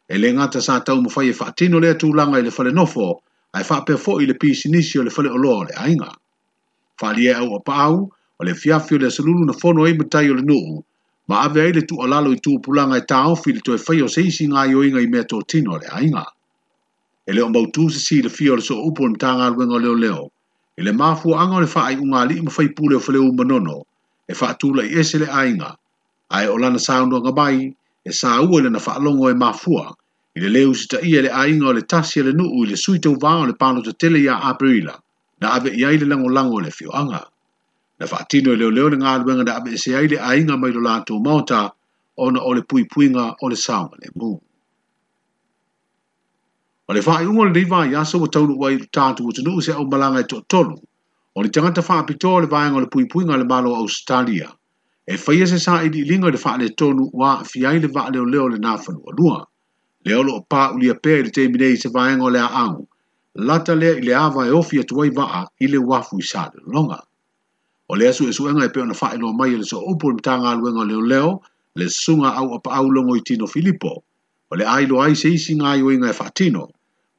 e 0.09 0.17
le 0.17 0.31
ngata 0.33 0.61
sa 0.61 0.79
tau 0.79 1.01
mo 1.03 1.09
fai 1.11 1.29
e 1.29 1.33
whaatino 1.35 1.79
lea 1.83 1.95
tūlanga 1.99 2.39
i 2.39 2.43
le 2.47 2.51
whale 2.55 2.71
nofo, 2.71 3.19
ai 3.53 3.63
whape 3.67 3.97
fo 3.99 4.19
i 4.21 4.25
le 4.25 4.33
pisi 4.39 4.71
nisi 4.71 4.99
o 4.99 5.03
le 5.03 5.11
whale 5.11 5.29
o 5.29 5.37
le 5.67 5.73
ainga. 5.75 6.11
Whali 7.01 7.27
e 7.27 7.33
au 7.33 7.55
apa 7.59 7.73
au, 7.91 8.07
o 8.39 8.43
le 8.43 8.53
fiafi 8.55 8.95
o 8.95 8.97
le 8.97 9.09
salulu 9.11 9.45
na 9.45 9.53
fono 9.53 9.85
e 9.87 9.93
mutai 9.93 10.29
o 10.31 10.35
le 10.35 10.41
nuu, 10.41 10.81
ma 11.27 11.41
ave 11.41 11.61
ai 11.61 11.73
le 11.73 11.81
tu 11.81 11.99
alalo 11.99 12.31
i 12.31 12.39
tūpulanga 12.39 12.97
e 12.97 13.01
tau 13.05 13.35
fi 13.35 13.51
le 13.53 13.59
toe 13.59 13.77
fai 13.77 13.99
o 14.01 14.07
seisi 14.07 14.47
ngā 14.47 14.63
i 14.71 14.75
oinga 14.79 15.03
i 15.03 15.07
mea 15.11 15.27
tō 15.27 15.41
tino 15.47 15.75
le 15.77 15.87
ainga. 15.91 16.23
E 17.27 17.33
leo 17.35 17.49
mbau 17.51 17.67
tū 17.75 17.89
se 17.91 18.21
le 18.23 18.29
fio 18.31 18.55
le 18.55 18.61
so 18.63 18.79
upo 18.87 19.07
ni 19.11 19.19
tā 19.19 19.35
ngā 19.35 19.51
ruenga 19.51 19.81
leo 19.83 19.95
leo, 19.99 20.29
e 20.79 20.83
le 20.87 20.91
mafu 20.93 21.35
anga 21.35 21.59
o 21.59 21.59
le 21.59 21.67
whaai 21.67 21.99
unga 21.99 22.23
li 22.29 22.39
ima 22.39 22.49
fai 22.51 22.71
pūle 22.71 22.95
o 22.95 23.03
whale 23.03 23.19
u 23.19 23.33
manono, 23.35 23.81
e 24.23 24.31
whaatūla 24.31 24.87
i 24.87 24.95
ese 25.03 25.19
le 25.19 25.27
ainga, 25.27 25.73
ai 26.31 26.47
olana 26.47 26.79
lana 26.79 26.79
saunua 26.79 27.19
ngamai, 27.27 27.73
e 28.07 28.13
sa 28.13 28.41
ua 28.41 28.61
le 28.61 28.69
na 28.69 28.79
whaalongo 28.79 29.29
e 29.29 29.33
mafua, 29.33 29.91
i 30.35 30.39
le 30.41 30.49
leu 30.49 30.73
sita 30.75 31.01
ia 31.03 31.21
le 31.21 31.29
ainga 31.29 31.67
o 31.67 31.73
le 31.73 31.81
tasia 31.81 32.23
e 32.23 32.27
le 32.27 32.33
nuu 32.33 32.63
i 32.63 32.67
le 32.71 32.75
suitau 32.79 33.19
vāo 33.23 33.45
le 33.47 33.53
pano 33.53 33.83
te 33.83 33.91
tele 33.99 34.19
ia 34.23 34.39
apirila, 34.51 34.95
na 35.41 35.47
ave 35.55 35.75
i 35.75 35.83
aile 35.85 36.05
lango 36.07 36.29
lango 36.31 36.59
le 36.63 36.71
fio 36.71 36.89
anga. 36.95 37.25
Na 37.99 38.05
whaatino 38.05 38.53
i 38.53 38.53
e 38.55 38.59
leo 38.63 38.71
leo 38.71 38.87
le 38.89 38.97
ngā 38.97 39.11
luenga 39.25 39.43
na 39.43 39.55
ave 39.61 39.77
se 39.77 39.91
aile 39.99 40.17
ainga 40.31 40.55
mai 40.59 40.71
lo 40.71 40.79
lato 40.81 41.19
mauta, 41.19 41.69
ona 42.17 42.39
o 42.43 42.51
le 42.55 42.61
pui 42.63 42.85
puinga 42.93 43.25
o 43.43 43.49
le 43.51 43.55
sauma 43.55 43.99
le 44.01 44.09
mū. 44.15 44.31
O 46.87 46.93
le 46.93 47.01
whaai 47.01 47.25
ungo 47.27 47.43
le 47.49 47.53
riva 47.53 47.83
i 47.91 47.95
asa 47.95 48.17
wa 48.17 48.29
taulu 48.29 48.55
wai 48.61 48.77
tātu 48.87 49.27
o 49.27 49.31
tunu 49.31 49.59
se 49.61 49.73
au 49.75 49.83
malanga 49.85 50.23
i 50.23 50.27
e 50.27 50.29
tō 50.31 50.39
tolu, 50.47 50.77
o 51.35 51.43
le 51.43 51.49
tangata 51.49 51.83
whaapitoa 51.83 52.45
le 52.45 52.53
vāinga 52.53 52.79
o 52.79 52.85
le 52.85 52.93
pui 52.93 53.03
puinga 53.11 53.35
le 53.37 53.43
malo 53.45 53.75
Australia. 53.75 54.47
e 55.07 55.13
eh, 55.13 55.17
faia 55.17 55.47
se 55.47 55.55
sa 55.57 55.79
i 55.83 55.89
lilinga 55.89 56.27
i 56.27 56.57
le 56.59 56.69
tonu 56.69 57.09
wa 57.13 57.41
fiai 57.43 57.79
le 57.79 57.87
vaa 57.87 58.09
leo 58.11 58.25
leo 58.25 58.47
le 58.49 58.57
nāwha 58.57 58.91
lua 58.93 59.11
lua. 59.19 59.47
Leo 60.05 60.21
lo 60.23 60.41
pa 60.49 60.71
ulia 60.75 60.93
pēr 60.93 61.23
i 61.23 61.31
le 61.35 61.47
minei 61.49 61.77
se 61.77 61.89
vaenga 61.89 62.23
o 62.23 62.29
le 62.29 62.39
a 62.39 62.75
Lata 63.39 63.73
lea 63.75 63.95
i 63.97 64.01
le 64.01 64.13
awa 64.17 64.47
e 64.47 64.51
ofi 64.51 64.79
atuai 64.79 65.09
vaa 65.15 65.45
i 65.61 65.67
le 65.67 65.77
wafu 65.77 66.17
i 66.19 66.21
sa 66.23 66.49
le 66.53 66.59
longa. 66.73 66.99
O 67.87 67.95
lea 67.95 68.11
su 68.13 68.25
e 68.27 68.33
suenga 68.33 68.65
e 68.65 68.69
peo 68.69 68.83
na 68.85 68.93
i 69.13 69.17
no 69.19 69.31
mai 69.31 69.53
e 69.53 69.57
le 69.57 69.63
so 69.63 69.77
upo 69.85 70.09
le 70.09 70.15
mtanga 70.17 70.55
luenga 70.55 70.83
leo 70.85 71.01
leo 71.01 71.41
le 71.75 71.87
sunga 71.89 72.33
au 72.33 72.55
apa 72.55 72.71
au 72.75 72.89
longo 72.91 73.15
i 73.15 73.21
tino 73.21 73.45
Filipo. 73.47 74.03
O 74.51 74.55
le 74.55 74.65
ailo 74.65 75.01
ai 75.01 75.15
se 75.15 75.29
isi 75.29 75.53
ngā 75.55 75.77
i 75.79 75.83
oinga 75.83 76.09
e 76.11 76.31
tino 76.35 76.67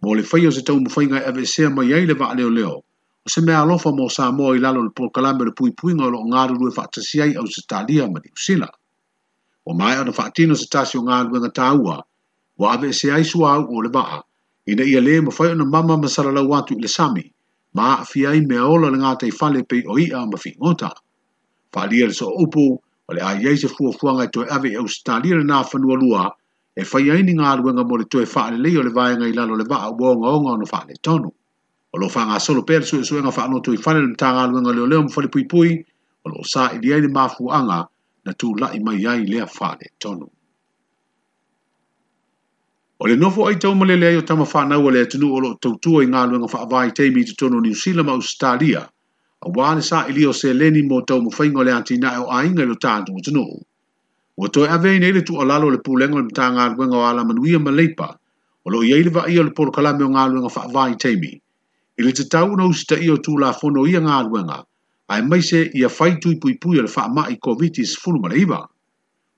Mo 0.03 0.15
le 0.15 0.23
whaio 0.23 0.51
se 0.53 0.63
tau 0.63 0.77
mwhainga 0.81 1.23
e 1.27 1.45
se 1.47 1.69
mai 1.69 1.93
ai 1.95 2.07
le 2.07 2.15
vaa 2.15 2.35
leo 2.35 2.51
leo. 2.51 2.83
se 3.29 3.41
mea 3.43 3.61
alofa 3.61 3.91
mo 3.93 4.09
sa 4.09 4.31
mo 4.33 4.55
i 4.57 4.59
lalo 4.59 4.83
le 4.83 4.91
prokalame 4.91 5.45
le 5.45 5.53
pui 5.53 5.71
puinga 5.79 6.07
lo 6.13 6.19
ngaru 6.29 6.55
lue 6.61 6.71
fa 6.77 6.83
atasi 6.89 7.21
ai 7.21 7.33
au 7.37 7.47
se 7.47 7.61
talia 7.71 8.05
ma 8.09 8.19
ni 8.25 8.31
usila. 8.37 8.69
O 9.69 9.73
mai 9.75 9.95
ana 9.97 10.13
fa 10.13 10.25
atino 10.27 10.55
se 10.57 10.67
tasi 10.67 10.97
o 10.99 11.03
ngaru 11.03 11.37
e 11.37 11.41
ngataua, 11.41 11.97
wa 12.61 12.67
ave 12.73 12.93
se 12.93 13.13
ai 13.13 13.25
sua 13.25 13.49
au 13.57 13.69
o 13.77 13.81
le 13.85 13.91
baa, 13.91 14.19
ina 14.71 14.85
ia 14.85 15.01
le 15.07 15.21
ma 15.21 15.31
fai 15.31 15.49
ona 15.53 15.65
mama 15.65 15.97
ma 15.99 16.09
sarala 16.09 16.43
watu 16.43 16.75
i 16.75 16.81
le 16.83 16.89
sami, 16.89 17.25
ma 17.77 17.99
a 18.01 18.05
fi 18.05 18.27
ai 18.27 18.41
mea 18.49 18.65
ola 18.67 18.89
le 18.91 18.97
ngata 18.99 19.27
i 19.27 19.31
fale 19.39 19.63
pe 19.63 19.85
o 19.87 19.99
ia 19.99 20.25
ma 20.31 20.37
fi 20.41 20.51
ngota. 20.57 20.91
Fa 21.73 21.87
lia 21.91 22.07
le 22.09 22.15
so 22.15 22.27
upu, 22.43 22.65
o 22.81 23.11
le 23.13 23.21
a 23.21 23.33
iei 23.37 23.57
se 23.57 23.69
fua 23.69 23.93
fua 23.93 24.13
ngai 24.17 24.31
toi 24.33 24.47
ave 24.49 24.73
au 24.77 24.89
se 24.89 25.01
talia 25.05 25.37
le 25.37 25.45
naa 25.45 25.65
fanua 25.65 25.97
lua, 26.01 26.33
e 26.73 26.83
fai 26.85 27.11
aini 27.11 27.35
ngaru 27.37 27.69
e 27.69 27.73
ngamore 27.77 28.05
toi 28.09 28.25
fa 28.25 28.49
ale 28.49 28.57
leo 28.65 28.83
le 28.83 28.91
vaenga 28.91 29.29
i 29.29 29.33
lalo 29.37 29.55
le 29.57 29.65
baa 29.69 29.93
uonga 30.01 30.29
onga 30.37 30.51
ono 30.57 30.65
fa 30.73 30.81
ale 30.87 30.95
tonu. 31.05 31.29
o 31.91 32.09
fa 32.09 32.23
nga 32.29 32.39
solo 32.39 32.63
per 32.69 32.83
su 32.89 32.97
su 33.03 33.15
nga 33.23 33.33
fa 33.37 33.43
no 33.49 33.59
tu 33.65 33.71
fa 33.85 33.91
le 33.97 34.05
tanga 34.23 34.45
lu 34.51 34.59
nga 34.61 34.73
le 34.77 34.83
le 34.91 34.97
mo 35.03 35.09
fa 35.15 35.21
le 35.25 35.29
pui 35.33 35.45
pui 35.51 35.71
o 36.29 36.45
sa 36.53 36.63
i 36.77 36.77
dia 36.83 36.97
ni 37.01 37.09
mafu 37.17 37.43
anga 37.59 37.79
na 38.25 38.33
tu 38.41 38.49
la 38.61 38.67
i 38.77 38.81
mai 38.87 38.99
yai 39.05 39.21
le 39.31 39.39
fa 39.57 39.69
le 39.81 39.89
tonu 40.03 40.29
Ole 43.03 43.15
no 43.23 43.29
fo 43.35 43.41
ai 43.49 43.57
tau 43.63 43.73
le 43.89 43.95
le 44.03 44.09
yo 44.19 44.23
tama 44.29 44.45
fa 44.53 44.61
na 44.69 44.75
o 44.77 44.89
le 44.95 45.03
tu 45.13 45.17
o 45.25 45.39
lo 45.45 45.49
tu 45.85 45.91
i 46.05 46.07
nga 46.13 46.21
lu 46.31 46.35
nga 46.41 46.49
fa 46.55 46.61
va 46.71 46.81
i 46.85 46.91
te 46.97 47.05
mi 47.15 47.23
tonu 47.41 47.57
ni 47.65 47.73
sila 47.83 48.03
ma 48.07 48.13
australia 48.21 48.83
a 49.41 49.47
wā 49.55 49.69
sa 49.89 49.99
i 50.11 50.13
lio 50.17 50.33
se 50.41 50.49
leni 50.61 50.81
mo 50.89 50.97
tau 51.09 51.19
mo 51.25 51.31
nga 51.33 51.63
le 51.67 51.73
anti 51.79 51.95
nae 52.03 52.19
o 52.21 52.27
a 52.29 52.39
inga 52.49 52.63
ilo 52.67 52.75
tātu 52.85 53.11
o 53.17 53.21
tunu. 53.27 53.45
Wa 54.41 54.47
toi 54.55 54.67
avei 54.75 54.99
nei 55.01 55.13
le 55.15 55.23
tu 55.27 55.33
alalo 55.43 55.67
le 55.75 55.79
pūlenga 55.87 56.19
le 56.21 56.31
nga 56.35 56.47
ngā 56.55 56.65
ruenga 56.75 56.97
o 57.01 57.05
ala 57.11 57.23
manuia 57.29 57.59
ma 57.63 57.71
leipa, 57.79 58.09
o 58.67 58.67
lo 58.73 58.79
iei 58.89 59.03
le 59.07 59.11
va 59.15 59.23
ia 59.35 59.43
le 59.47 59.53
polo 59.57 59.71
kalame 59.77 60.03
o 60.05 60.11
ngā 60.15 60.25
fa 60.57 60.63
wha 60.67 60.67
avai 60.69 60.93
teimi 61.03 61.33
i 61.99 62.03
le 62.03 62.13
tatau 62.15 62.55
na 62.57 62.67
usita 62.71 62.97
i 63.03 63.11
o 63.11 63.17
tū 63.19 63.35
la 63.43 63.51
fono 63.53 63.83
i 63.87 63.97
ngā 63.99 64.19
luenga, 64.29 64.59
a 65.11 65.19
e 65.19 65.23
maise 65.27 65.65
i 65.75 65.83
a 65.85 65.89
whaitu 65.91 66.37
pui 66.41 66.55
pui 66.63 66.79
o 66.79 66.85
le 66.87 66.91
wha 66.95 67.25
i 67.31 67.37
COVID-19 67.39 67.97
fulu 67.99 68.21
mara 68.23 68.63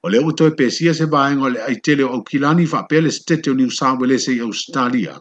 O 0.03 0.09
le 0.09 0.17
o 0.25 0.33
toi 0.33 0.49
e 0.49 0.55
pēsia 0.57 0.95
se 0.97 1.05
baeng 1.13 1.43
o 1.45 1.49
le 1.49 1.61
aitele 1.61 2.05
o 2.05 2.23
kilani 2.25 2.65
wha 2.65 2.87
pēle 2.89 3.13
stete 3.13 3.51
o 3.51 3.55
New 3.55 3.69
South 3.69 4.01
Wales 4.01 4.29
i 4.29 4.41
Australia, 4.41 5.19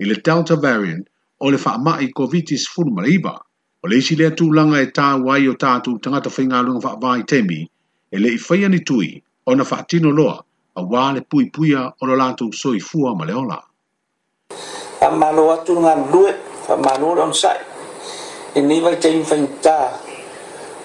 i 0.00 0.04
Delta 0.24 0.56
variant 0.56 1.04
o 1.40 1.50
le 1.50 1.58
wha 1.58 1.76
ma 1.78 1.98
i 2.00 2.08
COVID-19 2.12 2.68
fulu 2.72 2.92
mara 2.92 3.38
O 3.82 3.88
le 3.88 3.96
isi 3.96 4.16
lea 4.16 4.30
tū 4.30 4.52
langa 4.52 4.80
e 4.80 4.86
tā 4.92 5.16
wai 5.22 5.46
o 5.48 5.54
tātu 5.56 5.98
tangata 6.00 6.30
whai 6.30 6.46
ngā 6.46 6.62
luenga 6.64 6.80
fa 6.80 6.96
vai 7.00 7.22
temi, 7.24 7.68
e 8.10 8.16
le 8.18 8.28
i 8.32 8.38
whai 8.38 8.64
ani 8.64 8.80
tui 8.80 9.22
o 9.46 9.54
na 9.54 9.62
wha 9.64 9.84
tino 9.88 10.08
loa 10.10 10.40
a 10.76 10.82
wale 10.82 11.20
le 11.20 11.20
pui 11.20 11.50
puia 11.50 11.80
o 12.00 12.06
le 12.06 12.16
lātou 12.16 12.50
soi 12.52 12.80
fua 12.80 13.14
ma 13.14 13.24
le 13.24 13.34
Amalo 15.04 15.50
atu 15.52 15.74
ngā 15.76 15.94
lue 16.12 16.32
fa 16.64 16.76
manu 16.80 17.12
on 17.20 17.34
sai 17.34 17.60
e 18.54 18.60
nei 18.60 18.80
vai 18.80 18.96
te 18.96 19.08
inventa 19.08 19.92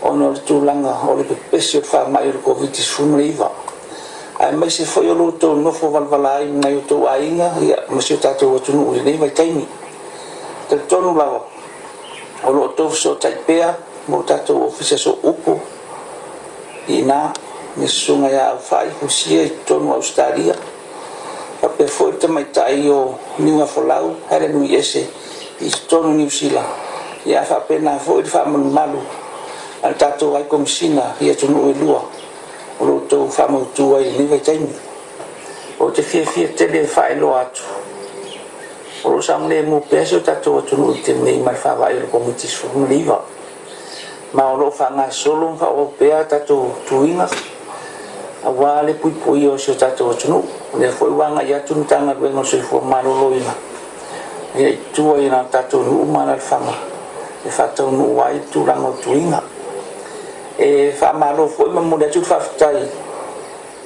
ona 0.02 0.28
o 0.28 0.32
le 0.34 0.40
tulaga 0.44 0.92
o 1.08 1.16
le 1.16 1.24
pepesi 1.24 1.78
o 1.78 1.82
le 1.82 2.00
o 2.18 2.32
le 2.32 2.42
covid-19 2.44 3.16
le 3.18 3.24
iva 3.26 3.50
mai 4.60 4.70
se 4.72 4.84
o 5.00 5.14
lutou 5.14 5.56
mai 5.56 6.76
o 6.76 6.82
tou 6.88 7.06
o 7.06 8.18
tatou 8.22 8.56
atunuu 8.56 8.92
lenei 8.94 9.18
vaitaimi 9.18 9.68
talitonu 10.70 11.16
lava 11.16 11.42
o 12.44 12.52
loo 12.52 12.74
zo 12.78 12.90
fesootaʻi 12.90 13.40
motato 13.40 13.78
ma 14.08 14.18
o 14.18 14.24
tatou 14.24 14.66
ofisi 14.68 14.94
aso 14.94 15.16
upu 15.24 15.60
inā 16.88 17.32
me 17.78 17.88
susuga 17.88 18.28
iā 18.30 18.44
aufai 18.52 18.88
pusia 19.00 19.44
i 19.44 19.52
tonu 19.66 19.94
australia 19.94 20.54
a 21.64 21.68
pea 21.68 21.88
foʻi 21.88 22.12
le 22.12 22.18
tamaitaʻi 22.20 22.90
o 22.92 23.20
tonnusila 25.62 26.64
ya 27.28 27.44
fa 27.44 27.60
pena 27.68 28.00
fo 28.00 28.24
fa 28.24 28.48
malu 28.48 29.04
al 29.84 29.92
tato 30.00 30.32
wa 30.40 30.40
kom 30.48 30.64
sina 30.64 31.20
ya 31.20 31.36
tun 31.36 31.52
o 31.60 31.68
lua 31.76 32.00
ro 32.80 33.04
to 33.12 33.28
fa 33.28 33.44
mo 33.52 33.68
tu 33.76 33.92
wa 33.92 34.00
ni 34.00 34.24
ve 34.24 34.40
tain 34.40 34.64
o 35.80 35.92
te 35.92 36.00
fi 36.02 36.24
fi 36.24 36.48
te 36.56 36.68
le 36.72 36.88
fa 36.88 37.12
lo 37.20 37.36
at 37.36 37.60
ro 39.04 39.20
sam 39.20 39.48
le 39.52 39.60
mo 39.68 39.80
peso 39.84 40.22
tato 40.24 40.64
tu 40.64 40.80
no 40.80 40.96
te 41.04 41.12
me 41.14 41.36
ma 41.44 41.52
fa 41.54 41.76
wa 41.76 41.90
ro 41.92 42.08
kom 42.10 42.32
ti 42.40 42.48
fo 42.48 42.68
mo 42.72 42.88
liva 42.88 43.20
ma 44.32 44.52
ro 44.56 44.72
fa 44.72 44.88
na 44.96 45.12
solo 45.12 45.56
fa 45.60 45.68
o 45.68 45.92
pe 45.98 46.08
tato 46.28 46.72
tu 46.88 47.04
ina 47.04 47.28
a 48.44 48.48
wa 48.50 48.80
le 48.82 48.94
pui 48.96 49.12
pui 49.12 49.44
o 49.46 49.58
so 49.60 49.76
tato 49.76 50.16
tu 50.16 50.30
no 50.32 50.40
ne 50.80 50.88
fo 50.88 51.06
wa 51.12 51.36
ya 51.44 51.60
tun 51.68 51.84
tanga 51.86 52.14
ve 52.16 52.30
no 52.32 52.44
se 52.48 52.62
fo 52.64 52.80
ma 52.80 53.02
lo 53.04 53.34
ina 53.36 53.52
e 54.56 54.78
tua 54.96 55.18
i 55.22 55.30
nga 55.30 55.44
tatu 55.52 55.84
nu 55.84 56.02
umana 56.04 56.34
al 56.34 56.40
whanga 56.42 56.74
e 57.46 57.50
whatau 57.50 57.92
nu 57.92 58.16
wai 58.18 58.40
tu 58.52 58.66
rango 58.66 58.92
tu 59.04 59.14
inga 59.14 59.44
e 60.58 60.92
wha 61.00 61.14
maro 61.14 61.48
fo 61.48 61.68
ima 61.68 61.82
mure 61.82 62.10
tu 62.10 62.20
whaftai 62.22 62.82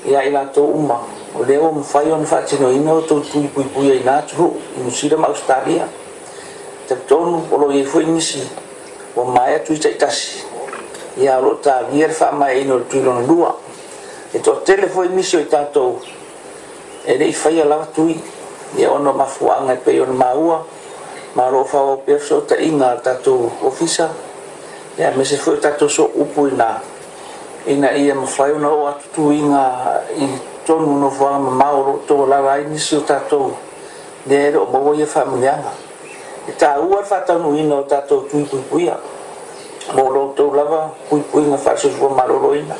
e 0.05 0.15
a 0.15 0.23
ila 0.23 0.45
tō 0.55 0.61
uma 0.63 0.97
o 1.35 1.43
leo 1.43 1.71
mu 1.71 1.83
whai 1.93 2.11
on 2.11 2.25
wha 2.25 2.41
tino 2.47 2.71
ina 2.71 2.93
o 2.93 3.01
tō 3.01 3.19
tui 3.29 3.47
pui 3.47 3.63
pui 3.63 3.91
a 3.91 3.95
ina 3.95 4.21
tu 4.21 4.53
i 4.77 4.79
musira 4.83 5.17
ma 5.17 5.27
australia 5.27 5.87
te 6.87 6.95
tonu 7.07 7.43
o 7.51 7.57
lo 7.57 7.71
i 7.71 7.83
fo 7.83 7.99
inisi 7.99 8.39
o 9.15 9.23
maia 9.25 9.59
tui 9.59 9.77
tai 9.77 9.97
tasi 9.97 10.43
e 11.17 11.27
a 11.27 11.39
lo 11.39 11.59
ta 11.59 11.83
vier 11.91 12.15
wha 12.19 12.31
mai 12.31 12.61
ino 12.61 12.79
tui 12.87 13.01
rono 13.03 13.25
lua 13.25 13.55
e 14.33 14.39
tō 14.39 14.63
tele 14.63 14.87
fo 14.87 15.03
inisi 15.03 15.35
o 15.37 15.39
i 15.39 15.47
tatou 15.47 15.99
e 17.05 17.17
rei 17.17 17.33
whai 17.43 17.61
ala 17.61 17.83
tui 17.93 18.11
e 18.13 18.32
ia 18.77 18.89
ona 18.91 19.13
mafuaaga 19.13 19.73
e 19.73 19.77
pe 19.85 20.01
ona 20.01 20.13
maua 20.13 20.57
ma 21.35 21.49
loo 21.51 21.63
fauaopea 21.63 22.19
so 22.19 22.41
taʻiga 22.49 22.97
a 22.97 22.97
tatou 23.01 23.51
ofisa 23.63 24.09
ia 24.97 25.11
me 25.11 25.23
se 25.25 25.35
foʻi 25.35 25.57
tatou 25.61 25.89
so 25.89 26.03
upu 26.15 26.47
ina 26.47 26.81
ina 27.67 27.91
ia 27.91 28.15
mafai 28.15 28.51
ona 28.51 28.69
o 28.69 28.87
atutuiga 28.87 29.97
i 30.17 30.27
tonu 30.65 30.99
nofoaga 30.99 31.39
mamao 31.39 31.79
o 31.81 31.83
loʻutou 31.87 32.27
lalai 32.29 32.65
nisi 32.65 32.95
o 32.97 33.01
tatou 33.01 33.53
lea 34.27 34.47
e 34.47 34.51
leo 34.51 34.65
maua 34.65 34.95
ia 34.95 35.05
faamuleaga 35.07 35.71
e 36.49 36.51
tāua 36.57 36.97
le 37.01 37.05
faatanuina 37.05 37.75
o 37.75 37.83
tatou 37.83 38.21
tuipuipuia 38.31 38.97
mo 39.95 40.09
loutou 40.09 40.53
lava 40.53 40.89
puipuiga 41.09 41.57
faasosua 41.57 42.09
maloloina 42.09 42.73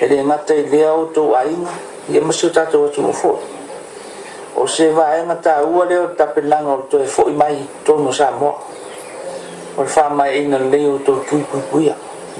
e 0.00 0.04
lē 0.06 0.24
gata 0.28 0.54
i 0.54 0.68
lea 0.68 0.92
outou 0.92 1.34
aiga 1.36 1.72
ia 2.12 2.20
masio 2.20 2.50
tatou 2.50 2.84
atunu 2.86 3.12
foʻi 3.12 3.59
o 4.60 4.66
se 4.68 4.90
va 4.92 5.16
en 5.18 5.30
ta 5.42 5.60
ua 5.64 5.84
le 5.86 5.96
o 5.98 6.06
tapelanga 6.20 6.72
o 6.78 6.84
e 6.92 7.06
fo 7.14 7.22
mai 7.40 7.56
to 7.84 7.92
no 8.04 8.12
sa 8.12 8.28
mo 8.40 8.50
o 9.76 9.82
fa 9.94 10.04
mai 10.12 10.32
in 10.44 10.52
le 10.72 10.80
o 10.92 10.98
to 11.06 11.12
tu 11.28 11.40
pu 11.50 11.56
pu 11.70 11.76
ya 11.88 11.94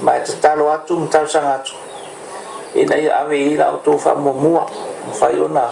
mai 0.05 0.19
ta 0.25 0.33
ta 0.43 0.51
lo 0.55 0.69
atu 0.69 1.01
ta 1.11 1.25
sa 1.25 1.41
nga 1.41 1.57
tu 1.65 1.73
e 2.77 2.85
nei 2.85 3.07
a 3.09 3.23
ve 3.25 3.37
ira 3.53 3.71
o 3.73 3.77
to 3.81 3.97
fa 3.97 4.13
mo 4.13 4.31
mo 4.37 4.65
fa 5.17 5.31
yo 5.33 5.47
na 5.49 5.65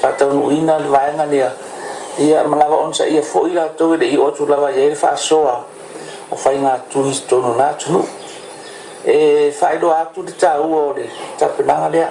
fa 0.00 0.12
ta 0.14 0.24
no 0.30 0.50
ina 0.54 0.78
le 0.78 0.86
va 0.88 1.02
en 1.10 1.18
le 1.30 1.36
ya 1.36 1.50
ia 2.22 2.44
malawa 2.46 2.76
on 2.86 2.94
sa 2.94 3.04
ia 3.10 3.22
fo 3.22 3.46
ira 3.50 3.66
to 3.78 3.96
le 3.98 4.06
i 4.06 4.16
o 4.18 4.30
tu 4.30 4.46
la 4.46 4.56
va 4.56 4.70
ye 4.70 4.94
fa 4.94 5.16
so 5.16 5.42
a 5.48 5.56
o 6.30 6.36
fa 6.36 6.50
nga 6.50 6.78
tu 6.90 7.02
to 7.28 7.40
no 7.42 7.54
na 7.58 7.72
tu 7.74 7.98
e 9.04 9.50
fa 9.50 9.74
lo 9.82 9.90
atu 9.90 10.22
de 10.22 10.32
ta 10.36 10.60
ua 10.62 10.78
o 10.90 10.92
le 10.96 11.10
tapelanga 11.38 11.88
le 11.90 11.98
ya 11.98 12.10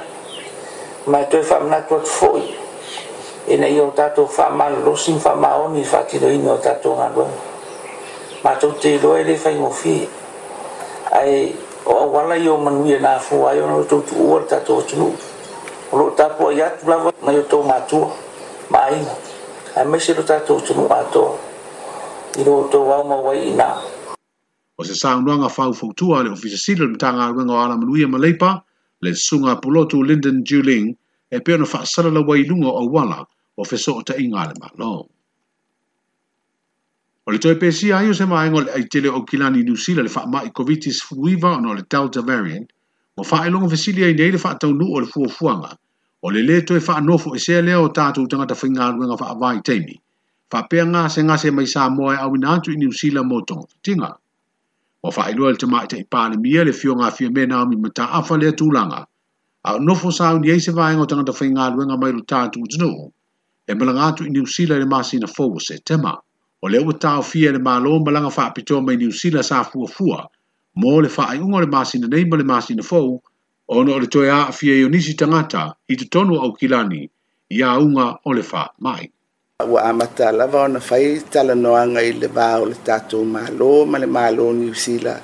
mai 1.06 1.24
to 1.32 1.38
fa 1.44 1.58
na 1.64 1.80
to 1.88 1.98
fo 2.04 2.36
ina 3.50 3.66
i 3.68 3.80
o 3.82 3.90
tatou 3.96 4.28
faamalosi 4.28 5.16
faamaoni 5.24 5.82
faakinoina 5.84 6.52
o 6.54 6.58
tatou 6.58 6.96
galue 6.98 7.26
matou 8.44 8.72
te 8.78 8.96
iloa 8.96 9.20
i 9.22 9.24
lei 9.26 9.38
faigofi 9.38 9.96
ae 11.18 11.56
o 11.86 11.94
auala 12.06 12.36
i 12.38 12.48
o 12.48 12.58
manui 12.58 12.94
ana 13.02 13.16
afua 13.18 13.52
ai 13.52 13.62
ona 13.62 13.76
outou 13.82 14.02
tuua 14.06 14.40
le 14.46 14.46
tatou 14.46 14.80
atunuu 14.86 15.14
o 15.90 15.94
loo 15.98 16.12
tapu 16.14 16.48
ai 16.54 16.62
atu 16.62 16.86
lava 16.90 17.10
nai 17.26 17.40
o 17.42 17.44
tou 17.50 17.64
matua 17.66 18.12
maaiga 18.70 19.12
ae 19.78 19.86
maise 19.90 20.14
lo 20.14 20.24
tatou 20.24 20.58
atunuu 20.62 20.86
atoa 20.90 21.34
i 22.38 22.44
lo 22.46 22.52
outou 22.62 22.94
au 22.94 23.04
mauai 23.10 23.38
inā 23.50 23.70
o 24.78 24.84
se 24.86 24.94
saunoaga 24.96 25.50
faufautua 25.50 26.22
le 26.24 26.30
ofisasili 26.38 26.82
o 26.86 26.86
le 26.86 26.92
matagaluega 26.94 27.54
o 27.58 27.58
ala 27.58 27.74
manuia 27.78 28.06
ma 28.08 28.18
leipa 28.22 28.62
le 29.02 29.12
suga 29.18 29.56
pulotu 29.58 30.04
linden 30.06 30.44
juling 30.46 30.94
e 31.34 31.40
pe 31.40 31.54
ona 31.54 31.66
faasala 31.66 32.10
lawa 32.12 32.36
i 32.38 32.44
luga 32.44 32.68
o 32.74 32.78
auala 32.84 33.20
o 33.24 33.64
fesootaʻiga 33.70 34.38
a 34.38 34.46
le 34.50 34.56
malo 34.60 34.90
o 37.26 37.30
le 37.32 37.40
toe 37.40 37.56
pesia 37.56 37.96
ai 37.98 38.10
o 38.12 38.14
se 38.14 38.26
maega 38.26 38.56
o 38.58 38.62
le 38.66 38.72
aitele 38.76 39.08
o 39.10 39.24
kilani 39.24 39.64
niusila 39.64 40.04
le 40.04 40.12
faamaʻi 40.16 40.52
covid-19 40.58 41.46
ona 41.56 41.70
o 41.72 41.76
le 41.80 41.84
delta 41.88 42.22
variant 42.22 42.68
ua 43.18 43.24
faailoga 43.24 43.70
fesili 43.74 44.04
ai 44.04 44.14
nei 44.14 44.32
le 44.36 44.44
faataunuu 44.44 44.92
o 44.98 45.00
le 45.00 45.08
fuafuaga 45.08 45.72
o 46.22 46.28
le 46.36 46.42
lē 46.44 46.66
toe 46.68 46.80
faanofo 46.80 47.32
esea 47.36 47.62
lea 47.62 47.80
o 47.80 47.88
tatou 47.88 48.28
tagata 48.28 48.56
faigaluega 48.56 49.16
faavā 49.24 49.56
i 49.60 49.62
taimi 49.64 49.96
faapea 50.52 50.86
gasegase 50.86 51.52
mai 51.56 51.68
sa 51.68 51.88
moa 51.90 52.16
e 52.16 52.18
auina 52.20 52.56
atu 52.60 52.72
i 52.76 52.76
niusila 52.76 53.24
mo 53.24 53.40
togafitiga 53.42 54.12
ua 55.04 55.12
faailua 55.12 55.48
i 55.48 55.54
le 55.56 55.62
tamaʻitaʻipalemia 55.64 56.68
le 56.68 56.74
fiogafia 56.74 57.32
me 57.32 57.46
naomi 57.46 57.76
mataafa 57.80 58.38
lea 58.38 58.52
tulaga 58.52 59.08
A 59.64 59.78
nofo 59.80 60.10
sa 60.12 60.34
uni 60.34 60.50
eise 60.50 60.72
vaenga 60.74 61.04
o 61.06 61.06
tangata 61.06 61.34
whai 61.38 61.50
ngā 61.54 61.66
luenga 61.74 61.96
mai 62.02 62.08
lu 62.12 62.24
tātu 62.34 62.64
utunuu, 62.66 63.12
e 63.70 63.74
malangatu 63.78 64.26
i 64.26 64.30
New 64.34 64.42
Zealand 64.50 64.82
le 64.84 64.88
masina 64.90 65.28
fōu 65.30 65.60
se 65.62 65.76
tema, 65.86 66.16
o 66.18 66.68
le 66.74 66.82
ua 66.82 66.96
tāo 67.04 67.22
fia 67.22 67.52
le 67.54 67.62
mālo 67.68 68.00
malanga 68.06 68.32
whaapitoa 68.34 68.82
mai 68.88 68.96
New 68.98 69.12
Zealand 69.20 69.46
sa 69.46 69.62
fua 69.64 69.86
fua, 69.88 70.18
mō 70.82 70.94
le 71.06 71.10
whaaiunga 71.14 71.62
le 71.62 71.68
masina 71.76 72.10
nei 72.10 72.26
ma 72.26 72.40
le 72.42 72.48
masina 72.52 72.82
fōu, 72.82 73.20
ono 73.78 74.00
le 74.02 74.08
toe 74.10 74.32
a 74.34 74.40
fia 74.52 74.80
i 74.82 74.90
nisi 74.90 75.14
tangata 75.14 75.68
i 75.88 75.96
te 76.02 76.10
tonu 76.10 76.40
au 76.42 76.56
kilani 76.58 77.04
i 77.54 77.62
a 77.62 77.76
unga 77.86 78.08
o 78.26 78.34
le 78.34 78.42
wha 78.50 78.64
mai. 78.82 79.12
Ua 79.68 79.84
amata 79.94 80.32
lava 80.32 80.64
ona 80.66 80.80
fai 80.82 81.22
talanoaga 81.30 82.02
i 82.02 82.18
le 82.18 82.28
vā 82.34 82.50
o 82.66 82.66
le 82.66 82.82
tatou 82.86 83.24
mālo 83.38 83.86
ma 83.86 84.02
le 84.02 84.08
mālo 84.10 84.50
New 84.58 84.74
Zealand, 84.74 85.22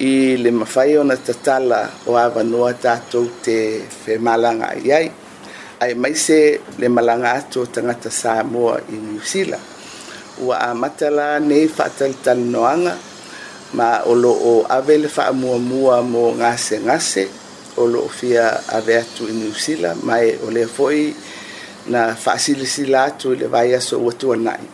i 0.00 0.36
le 0.36 0.50
mafai 0.52 0.94
ona 0.98 1.16
tatala 1.16 1.90
o 2.06 2.14
avanoa 2.16 2.72
tatou 2.82 3.26
te 3.42 3.82
whemalanga 4.06 4.68
i 4.86 4.92
ai. 4.92 5.06
mai 5.80 5.94
maise 6.02 6.38
le 6.78 6.88
malanga 6.88 7.28
ato 7.38 7.66
tangata 7.66 8.08
Samoa 8.10 8.78
i 8.90 8.94
New 8.96 9.20
Ua 10.46 10.56
amata 10.70 11.06
matala 11.10 11.38
nei 11.40 11.66
faatalitalinoaga 11.66 12.14
tan 12.22 12.50
noanga 12.52 12.94
ma 13.76 13.88
olo 14.10 14.30
o 14.30 14.54
ave 14.68 14.96
le 15.02 15.08
fa'amuamua 15.08 15.96
mo 16.12 16.30
ngase 16.38 16.78
ngase 16.86 17.24
olo 17.82 18.08
fia 18.08 18.54
ave 18.76 18.94
atu 19.02 19.26
i 19.28 19.32
New 19.32 19.54
Zealand 19.64 20.02
mai 20.02 20.38
o 20.46 20.50
lea 20.50 20.66
foi 20.68 21.14
na 21.86 22.14
faasilasila 22.14 23.02
atu 23.10 23.34
le 23.34 23.46
vaiaso 23.46 23.98
ua 23.98 24.12
tuanaʻi 24.12 24.66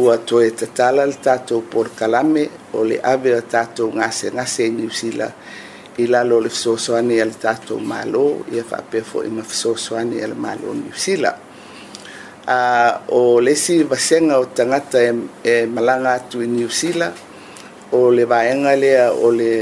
Ua 0.00 0.16
toe 0.18 0.50
tatala 0.50 1.04
le 1.06 1.16
tatou 1.24 1.60
por 1.70 1.88
kalame 1.94 2.63
o 2.74 2.84
le 2.84 3.00
ave 3.02 3.34
a 3.34 3.42
tatou 3.42 3.90
gasegase 3.92 4.62
e 4.66 4.68
i 4.68 4.70
niusila 4.76 5.28
i 6.02 6.06
lalo 6.12 6.36
o 6.36 6.40
le 6.40 6.48
fesoasoani 6.50 7.16
a 7.20 7.24
le 7.30 7.36
tatou 7.44 7.78
malo 7.92 8.26
ia 8.54 8.64
faapea 8.70 9.02
foʻi 9.10 9.28
ma 9.36 9.42
fesoasoani 9.50 10.16
a 10.22 10.26
le 10.30 10.34
mālō 10.44 10.70
niusila 10.82 11.30
a 12.46 12.58
o 13.08 13.40
lesi 13.46 13.76
vasega 13.90 14.34
o 14.42 14.46
tagata 14.56 14.98
e, 15.02 15.10
e 15.50 15.54
malaga 15.74 16.10
atu 16.18 16.36
i 16.42 16.48
niusila 16.56 17.08
o 17.98 18.10
le 18.16 18.24
vaega 18.32 18.72
lea 18.82 19.04
o 19.12 19.26
le, 19.38 19.52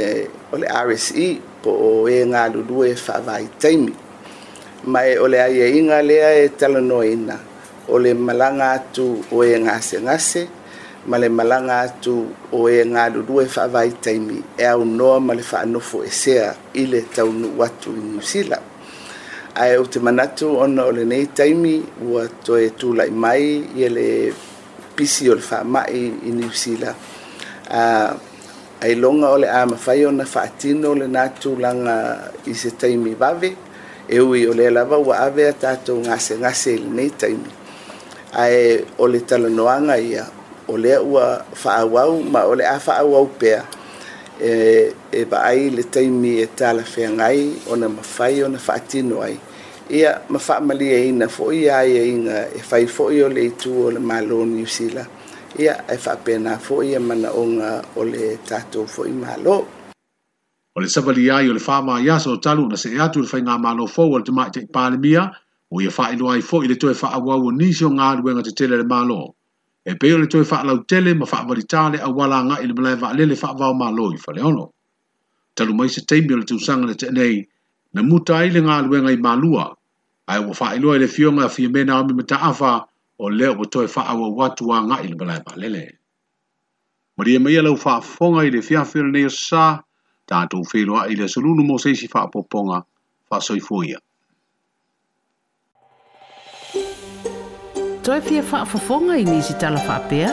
o 0.53 0.57
le 0.61 0.67
rse 0.89 1.29
po 1.63 1.71
o 1.71 1.93
ē 2.17 2.21
galulue 2.35 2.87
e 2.91 2.97
faavaitaimi 3.07 3.93
e 3.93 3.97
mai 4.93 5.11
o 5.23 5.27
le 5.33 5.39
aiaiga 5.47 5.99
lea 6.09 6.29
e 6.43 6.49
talanoaina 6.59 7.37
o 7.93 7.99
le 8.03 8.11
malaga 8.27 8.65
atu 8.77 9.07
o 9.37 9.45
e 9.45 9.59
gasegase 9.67 10.43
ma 11.07 11.19
le 11.19 11.29
malaga 11.29 11.81
atu 11.83 12.31
o 12.53 12.69
e 12.71 12.85
galulue 12.95 13.47
faavaitaimi 13.51 14.37
e 14.59 14.63
aunoa 14.67 15.19
ma 15.27 15.33
le 15.35 15.43
faanofo 15.43 15.99
esea 16.09 16.49
i 16.75 16.83
le 16.93 17.01
taunuu 17.15 17.59
atu 17.67 17.91
i 17.91 17.99
niusila 18.13 18.59
ae 19.63 19.75
ou 19.81 19.87
te 19.93 19.99
manatu 20.07 20.47
ona 20.63 20.81
o 20.89 20.93
lenei 20.97 21.25
taimi 21.39 21.75
ua 22.11 22.23
toe 22.45 22.65
tulaʻi 22.81 23.11
mai 23.23 23.45
ia 23.79 23.89
le 23.97 24.07
pisi 24.95 25.23
o 25.31 25.35
le 25.39 25.43
faamaʻi 25.51 26.03
i 26.31 26.31
niusila 26.39 26.91
uh, 27.79 28.11
ailoga 28.87 29.27
o 29.31 29.37
le 29.43 29.49
a 29.51 29.61
mafai 29.73 30.01
ona 30.11 30.25
faatino 30.35 30.87
o 30.95 30.95
lenā 31.01 31.25
tulaga 31.41 31.95
i 32.47 32.53
se 32.61 32.71
taimi 32.81 33.13
vave 33.23 33.51
e 34.15 34.21
ui 34.21 34.47
o 34.47 34.53
lea 34.59 34.71
lava 34.71 34.97
ua 35.07 35.15
ave 35.27 35.45
a 35.51 35.53
tatou 35.63 35.99
gasegase 36.07 36.71
i 36.79 36.79
lenei 36.85 37.11
taimi 37.21 37.51
ae 38.43 38.85
o 39.03 39.11
le 39.13 39.19
talanoaga 39.29 39.97
ia 39.99 40.25
o 40.73 40.77
lea 40.79 41.01
ua 41.03 41.45
faauau 41.55 42.23
ma 42.33 42.41
o 42.51 42.55
le 42.55 42.65
a 42.67 42.79
faauau 42.87 43.27
pea 43.39 43.61
e, 44.41 44.53
e 45.13 45.21
vaai 45.31 45.71
le 45.77 45.83
taimi 45.93 46.33
e 46.41 46.47
talafeagai 46.59 47.41
ona 47.73 47.89
mafai 47.89 48.35
ona 48.47 48.59
faatino 48.67 49.17
ai 49.27 49.37
ia 49.99 50.13
ma 50.31 50.39
faamaliaina 50.47 51.27
foʻi 51.37 51.55
ia 51.67 51.79
ia 51.95 52.03
e 52.57 52.63
fai 52.69 52.85
e 52.85 52.85
e 52.85 52.89
foʻi 52.97 53.19
o 53.25 53.29
le 53.37 53.43
itu 53.51 53.73
o 53.87 53.91
le 53.95 54.01
malo 54.11 54.39
new 54.55 54.67
zealand 54.77 55.09
ia 55.63 55.75
e 55.85 55.97
faapena 56.05 56.53
foʻi 56.67 56.89
e 56.97 56.99
manaʻoga 57.09 57.71
o 57.97 58.07
e 58.07 58.11
le 58.13 58.25
tatou 58.49 58.85
foʻi 58.95 59.13
malo 59.23 59.57
o 60.73 60.79
le 60.83 60.89
savalia 60.95 61.35
ai 61.41 61.47
o 61.53 61.53
le 61.57 61.61
faamaiaso 61.69 62.29
o 62.33 62.37
talu 62.45 62.61
ona 62.65 62.77
see 62.83 62.97
atu 63.05 63.19
i 63.21 63.23
le 63.23 63.29
faigā 63.33 63.55
fou 63.95 64.09
o 64.15 64.19
le 64.19 64.25
tamaʻi 64.29 64.61
palemia 64.75 65.23
o 65.75 65.83
ia 65.85 65.91
faailoa 65.99 66.33
ai 66.41 66.41
foʻi 66.51 66.67
le 66.71 66.77
toe 66.81 66.95
faauau 67.03 67.41
o 67.53 67.53
nisi 67.59 67.85
o 67.85 67.91
galuega 67.99 68.41
tetele 68.47 68.77
le 68.81 68.87
malo 68.97 69.35
e 69.85 69.93
pe 69.99 70.07
ole 70.15 70.27
toi 70.33 70.45
whaalau 70.51 70.79
tele 70.91 71.11
ma 71.19 71.27
whaavari 71.31 71.65
tale 71.73 71.97
a 71.99 72.09
wala 72.19 72.39
nga 72.47 72.57
ili 72.63 72.73
malai 72.77 72.97
wa 73.03 73.09
alele 73.11 73.35
whaavau 73.41 73.75
ma 73.81 73.91
loi 73.91 74.17
whale 74.27 74.41
ono. 74.43 74.67
Talu 75.57 75.73
mai 75.75 75.89
se 75.89 76.01
teimi 76.07 76.35
ole 76.35 76.45
tu 76.45 76.57
sanga 76.59 76.87
na 76.87 76.95
te 76.95 77.07
nei 77.11 77.37
na 77.95 78.01
muta 78.03 78.45
ile 78.47 78.61
ngā 78.63 78.75
luenga 78.87 79.11
i 79.13 79.17
malua 79.27 79.75
ai 80.31 80.41
wa 80.41 80.53
wha 80.59 80.75
ilua 80.77 80.97
ele 80.97 81.09
fionga 81.15 81.45
a 81.45 81.49
fiamena 81.55 81.93
o 82.01 82.05
mi 82.07 82.15
mata 82.15 82.37
awha 82.49 82.73
o 83.23 83.29
leo 83.29 83.53
wa 83.59 83.67
toi 83.73 83.87
whaau 83.95 84.25
a 84.25 84.29
watu 84.39 84.65
a 84.73 84.77
nga 84.87 85.03
ili 85.05 85.15
malai 85.19 85.41
wa 85.47 85.53
alele. 85.53 85.85
Maria 87.17 87.41
mai 87.41 87.59
alau 87.59 87.77
fonga 87.77 88.47
ili 88.47 88.63
fiafira 88.63 89.11
nei 89.11 89.27
o 89.27 89.29
sa 89.29 89.83
tātou 90.31 90.63
whiloa 90.71 91.09
ili 91.11 91.23
asolunu 91.25 91.63
mo 91.67 91.75
seisi 91.79 92.07
whaapoponga 92.07 92.83
poponga 93.29 93.59
fuia. 93.67 93.99
Maria 93.99 93.99
toi 98.03 98.21
fia 98.21 98.43
whaafafonga 98.43 99.17
i 99.19 99.25
nisi 99.25 99.55
tala 99.59 99.81
whaapea? 99.81 100.31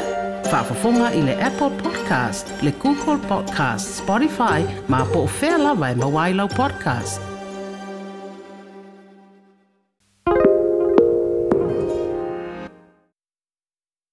Whaafafonga 0.52 1.12
i 1.14 1.22
le 1.22 1.36
Apple 1.44 1.70
Podcast, 1.84 2.52
le 2.64 2.72
Google 2.72 3.18
Podcast, 3.30 3.98
Spotify, 4.02 4.64
ma 4.88 5.06
po 5.14 5.20
o 5.20 5.30
whea 5.42 5.58
lawa 5.58 5.92
e 5.92 5.96
mawailau 5.96 6.48
podcast. 6.50 7.29